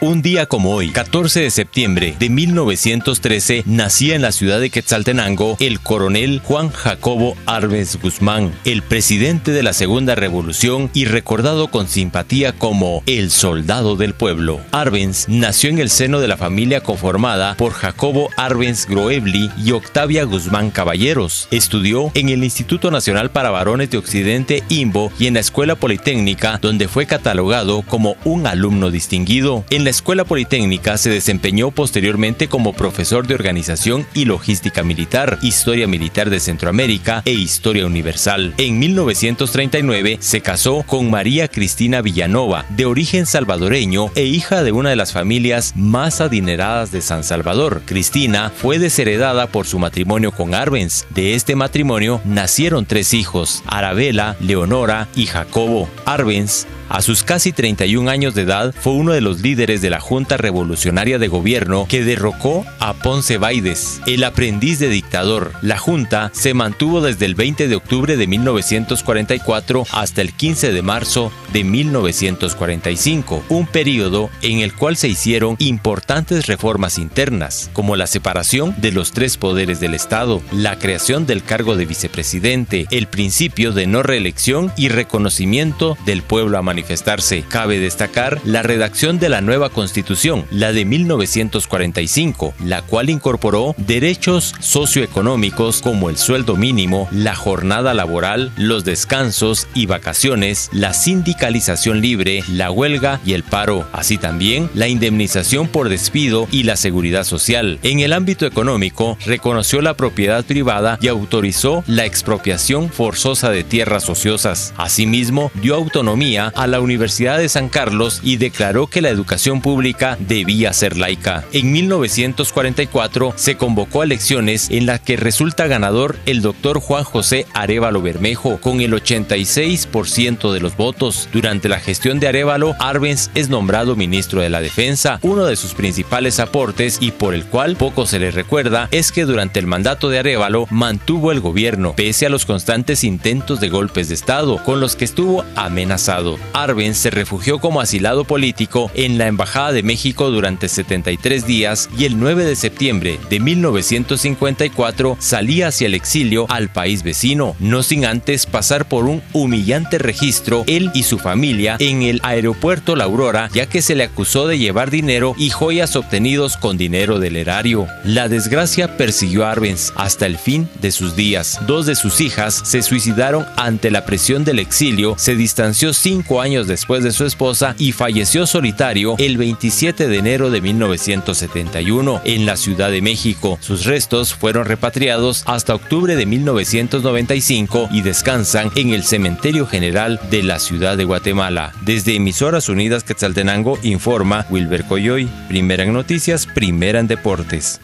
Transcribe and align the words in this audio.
Un 0.00 0.22
día 0.22 0.46
como 0.46 0.76
hoy, 0.76 0.90
14 0.90 1.40
de 1.40 1.50
septiembre 1.50 2.14
de 2.20 2.30
1913, 2.30 3.64
nacía 3.66 4.14
en 4.14 4.22
la 4.22 4.30
ciudad 4.30 4.60
de 4.60 4.70
Quetzaltenango 4.70 5.56
el 5.58 5.80
coronel 5.80 6.40
Juan 6.44 6.70
Jacobo 6.70 7.36
Arbenz 7.46 7.96
Guzmán, 8.00 8.52
el 8.64 8.82
presidente 8.82 9.50
de 9.50 9.64
la 9.64 9.72
Segunda 9.72 10.14
Revolución 10.14 10.88
y 10.94 11.06
recordado 11.06 11.66
con 11.66 11.88
simpatía 11.88 12.52
como 12.52 13.02
el 13.06 13.32
soldado 13.32 13.96
del 13.96 14.14
pueblo. 14.14 14.60
Arbenz 14.70 15.28
nació 15.28 15.70
en 15.70 15.80
el 15.80 15.90
seno 15.90 16.20
de 16.20 16.28
la 16.28 16.36
familia 16.36 16.80
conformada 16.80 17.56
por 17.56 17.72
Jacobo 17.72 18.30
Arbenz 18.36 18.86
Groebli 18.86 19.50
y 19.58 19.72
Octavia 19.72 20.22
Guzmán 20.22 20.70
Caballeros. 20.70 21.48
Estudió 21.50 22.12
en 22.14 22.28
el 22.28 22.44
Instituto 22.44 22.92
Nacional 22.92 23.32
para 23.32 23.50
Varones 23.50 23.90
de 23.90 23.98
Occidente 23.98 24.62
IMBO 24.68 25.10
y 25.18 25.26
en 25.26 25.34
la 25.34 25.40
Escuela 25.40 25.74
Politécnica, 25.74 26.60
donde 26.62 26.86
fue 26.86 27.06
catalogado 27.06 27.82
como 27.82 28.14
un 28.24 28.46
alumno 28.46 28.92
distinguido. 28.92 29.64
En 29.70 29.88
la 29.88 29.92
Escuela 29.98 30.24
Politécnica 30.24 30.96
se 30.96 31.10
desempeñó 31.10 31.72
posteriormente 31.72 32.46
como 32.46 32.72
profesor 32.72 33.26
de 33.26 33.34
Organización 33.34 34.06
y 34.14 34.26
Logística 34.26 34.84
Militar, 34.84 35.40
Historia 35.42 35.88
Militar 35.88 36.30
de 36.30 36.38
Centroamérica 36.38 37.20
e 37.24 37.32
Historia 37.32 37.84
Universal. 37.84 38.54
En 38.58 38.78
1939 38.78 40.18
se 40.20 40.40
casó 40.40 40.84
con 40.84 41.10
María 41.10 41.48
Cristina 41.48 42.00
Villanova, 42.00 42.64
de 42.68 42.86
origen 42.86 43.26
salvadoreño 43.26 44.12
e 44.14 44.22
hija 44.22 44.62
de 44.62 44.70
una 44.70 44.90
de 44.90 44.96
las 44.96 45.12
familias 45.12 45.72
más 45.74 46.20
adineradas 46.20 46.92
de 46.92 47.00
San 47.00 47.24
Salvador. 47.24 47.82
Cristina 47.84 48.52
fue 48.54 48.78
desheredada 48.78 49.48
por 49.48 49.66
su 49.66 49.80
matrimonio 49.80 50.30
con 50.30 50.54
Arbenz. 50.54 51.06
De 51.10 51.34
este 51.34 51.56
matrimonio 51.56 52.20
nacieron 52.24 52.86
tres 52.86 53.14
hijos, 53.14 53.64
Arabella, 53.66 54.36
Leonora 54.38 55.08
y 55.16 55.26
Jacobo. 55.26 55.88
Arbenz 56.04 56.68
a 56.88 57.02
sus 57.02 57.22
casi 57.22 57.52
31 57.52 58.10
años 58.10 58.34
de 58.34 58.42
edad, 58.42 58.74
fue 58.78 58.94
uno 58.94 59.12
de 59.12 59.20
los 59.20 59.40
líderes 59.40 59.77
de 59.80 59.90
la 59.90 60.00
Junta 60.00 60.36
Revolucionaria 60.36 61.18
de 61.18 61.28
Gobierno 61.28 61.86
que 61.88 62.04
derrocó 62.04 62.64
a 62.78 62.94
Ponce 62.94 63.38
Baides, 63.38 64.00
el 64.06 64.24
aprendiz 64.24 64.78
de 64.78 64.88
dictador. 64.88 65.52
La 65.62 65.78
Junta 65.78 66.30
se 66.34 66.54
mantuvo 66.54 67.00
desde 67.00 67.26
el 67.26 67.34
20 67.34 67.68
de 67.68 67.76
octubre 67.76 68.16
de 68.16 68.26
1944 68.26 69.84
hasta 69.92 70.22
el 70.22 70.32
15 70.32 70.72
de 70.72 70.82
marzo 70.82 71.32
de 71.52 71.64
1945, 71.64 73.44
un 73.48 73.66
periodo 73.66 74.30
en 74.42 74.60
el 74.60 74.74
cual 74.74 74.96
se 74.96 75.08
hicieron 75.08 75.56
importantes 75.58 76.46
reformas 76.46 76.98
internas, 76.98 77.70
como 77.72 77.96
la 77.96 78.06
separación 78.06 78.74
de 78.78 78.92
los 78.92 79.12
tres 79.12 79.36
poderes 79.36 79.80
del 79.80 79.94
Estado, 79.94 80.42
la 80.52 80.78
creación 80.78 81.26
del 81.26 81.42
cargo 81.42 81.76
de 81.76 81.86
vicepresidente, 81.86 82.86
el 82.90 83.06
principio 83.06 83.72
de 83.72 83.86
no 83.86 84.02
reelección 84.02 84.72
y 84.76 84.88
reconocimiento 84.88 85.96
del 86.04 86.22
pueblo 86.22 86.58
a 86.58 86.62
manifestarse. 86.62 87.44
Cabe 87.48 87.78
destacar 87.78 88.40
la 88.44 88.62
redacción 88.62 89.18
de 89.18 89.28
la 89.28 89.40
nueva 89.40 89.67
constitución, 89.68 90.44
la 90.50 90.72
de 90.72 90.84
1945, 90.84 92.54
la 92.64 92.82
cual 92.82 93.10
incorporó 93.10 93.74
derechos 93.76 94.54
socioeconómicos 94.60 95.82
como 95.82 96.10
el 96.10 96.16
sueldo 96.16 96.56
mínimo, 96.56 97.08
la 97.10 97.34
jornada 97.34 97.94
laboral, 97.94 98.52
los 98.56 98.84
descansos 98.84 99.66
y 99.74 99.86
vacaciones, 99.86 100.70
la 100.72 100.92
sindicalización 100.92 102.00
libre, 102.00 102.42
la 102.48 102.70
huelga 102.70 103.20
y 103.24 103.32
el 103.32 103.42
paro, 103.42 103.86
así 103.92 104.18
también 104.18 104.70
la 104.74 104.88
indemnización 104.88 105.68
por 105.68 105.88
despido 105.88 106.48
y 106.50 106.64
la 106.64 106.76
seguridad 106.76 107.24
social. 107.24 107.78
En 107.82 108.00
el 108.00 108.12
ámbito 108.12 108.46
económico, 108.46 109.16
reconoció 109.24 109.80
la 109.80 109.94
propiedad 109.94 110.44
privada 110.44 110.98
y 111.00 111.08
autorizó 111.08 111.84
la 111.86 112.04
expropiación 112.04 112.90
forzosa 112.90 113.50
de 113.50 113.64
tierras 113.64 114.08
ociosas. 114.08 114.72
Asimismo, 114.76 115.50
dio 115.62 115.74
autonomía 115.74 116.52
a 116.54 116.66
la 116.66 116.80
Universidad 116.80 117.38
de 117.38 117.48
San 117.48 117.68
Carlos 117.68 118.20
y 118.22 118.36
declaró 118.36 118.86
que 118.86 119.00
la 119.00 119.08
educación 119.08 119.57
pública 119.60 120.16
debía 120.20 120.72
ser 120.72 120.96
laica. 120.96 121.44
En 121.52 121.72
1944 121.72 123.34
se 123.36 123.56
convocó 123.56 124.02
a 124.02 124.04
elecciones 124.04 124.70
en 124.70 124.86
las 124.86 125.00
que 125.00 125.16
resulta 125.16 125.66
ganador 125.66 126.16
el 126.26 126.40
doctor 126.40 126.80
Juan 126.80 127.04
José 127.04 127.46
Arevalo 127.54 128.00
Bermejo 128.00 128.60
con 128.60 128.80
el 128.80 128.92
86% 128.92 130.52
de 130.52 130.60
los 130.60 130.76
votos. 130.76 131.28
Durante 131.32 131.68
la 131.68 131.80
gestión 131.80 132.20
de 132.20 132.28
Arevalo, 132.28 132.76
Arbenz 132.78 133.30
es 133.34 133.48
nombrado 133.48 133.96
ministro 133.96 134.40
de 134.40 134.50
la 134.50 134.60
Defensa. 134.60 135.18
Uno 135.22 135.44
de 135.46 135.56
sus 135.56 135.74
principales 135.74 136.38
aportes 136.40 136.98
y 137.00 137.10
por 137.10 137.34
el 137.34 137.44
cual 137.44 137.76
poco 137.76 138.06
se 138.06 138.18
le 138.18 138.30
recuerda 138.30 138.88
es 138.90 139.12
que 139.12 139.24
durante 139.24 139.58
el 139.58 139.66
mandato 139.66 140.08
de 140.08 140.20
Arevalo 140.20 140.66
mantuvo 140.70 141.32
el 141.32 141.40
gobierno 141.40 141.94
pese 141.96 142.26
a 142.26 142.30
los 142.30 142.46
constantes 142.46 143.04
intentos 143.04 143.60
de 143.60 143.68
golpes 143.68 144.08
de 144.08 144.14
Estado 144.14 144.62
con 144.64 144.80
los 144.80 144.96
que 144.96 145.04
estuvo 145.04 145.44
amenazado. 145.56 146.38
Arbenz 146.52 146.98
se 146.98 147.10
refugió 147.10 147.58
como 147.58 147.80
asilado 147.80 148.24
político 148.24 148.90
en 148.94 149.18
la 149.18 149.26
Embajada 149.26 149.47
de 149.48 149.82
México 149.82 150.30
durante 150.30 150.68
73 150.68 151.44
días 151.46 151.88
y 151.98 152.04
el 152.04 152.20
9 152.20 152.44
de 152.44 152.54
septiembre 152.54 153.18
de 153.28 153.40
1954 153.40 155.16
salía 155.18 155.68
hacia 155.68 155.86
el 155.86 155.94
exilio 155.94 156.46
al 156.48 156.70
país 156.70 157.02
vecino, 157.02 157.56
no 157.58 157.82
sin 157.82 158.04
antes 158.04 158.46
pasar 158.46 158.86
por 158.86 159.06
un 159.06 159.20
humillante 159.32 159.98
registro 159.98 160.64
él 160.68 160.90
y 160.94 161.02
su 161.02 161.18
familia 161.18 161.76
en 161.80 162.02
el 162.02 162.20
aeropuerto 162.22 162.94
La 162.94 163.04
Aurora, 163.04 163.48
ya 163.52 163.66
que 163.66 163.82
se 163.82 163.96
le 163.96 164.04
acusó 164.04 164.46
de 164.46 164.58
llevar 164.58 164.90
dinero 164.90 165.34
y 165.36 165.50
joyas 165.50 165.96
obtenidos 165.96 166.56
con 166.56 166.76
dinero 166.76 167.18
del 167.18 167.34
erario. 167.34 167.88
La 168.04 168.28
desgracia 168.28 168.96
persiguió 168.96 169.44
a 169.44 169.52
Arbenz 169.52 169.92
hasta 169.96 170.26
el 170.26 170.38
fin 170.38 170.68
de 170.80 170.92
sus 170.92 171.16
días. 171.16 171.58
Dos 171.66 171.86
de 171.86 171.96
sus 171.96 172.20
hijas 172.20 172.62
se 172.64 172.82
suicidaron 172.82 173.44
ante 173.56 173.90
la 173.90 174.04
presión 174.04 174.44
del 174.44 174.60
exilio, 174.60 175.16
se 175.18 175.34
distanció 175.34 175.92
cinco 175.92 176.40
años 176.40 176.68
después 176.68 177.02
de 177.02 177.12
su 177.12 177.24
esposa 177.24 177.74
y 177.78 177.90
falleció 177.90 178.46
solitario 178.46 179.16
el 179.38 179.50
27 179.50 180.08
de 180.08 180.18
enero 180.18 180.50
de 180.50 180.60
1971 180.60 182.22
en 182.24 182.44
la 182.44 182.56
Ciudad 182.56 182.90
de 182.90 183.00
México. 183.00 183.56
Sus 183.60 183.84
restos 183.84 184.34
fueron 184.34 184.64
repatriados 184.64 185.44
hasta 185.46 185.76
octubre 185.76 186.16
de 186.16 186.26
1995 186.26 187.88
y 187.92 188.02
descansan 188.02 188.72
en 188.74 188.90
el 188.90 189.04
Cementerio 189.04 189.66
General 189.66 190.20
de 190.28 190.42
la 190.42 190.58
Ciudad 190.58 190.96
de 190.96 191.04
Guatemala. 191.04 191.72
Desde 191.82 192.16
Emisoras 192.16 192.68
Unidas 192.68 193.04
Quetzaltenango 193.04 193.78
informa 193.84 194.44
Wilber 194.50 194.84
Coyoy, 194.84 195.28
primera 195.48 195.84
en 195.84 195.92
noticias, 195.92 196.46
primera 196.46 196.98
en 196.98 197.06
deportes. 197.06 197.80